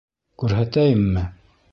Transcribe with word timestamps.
Күрһәтәйемме? 0.43 1.27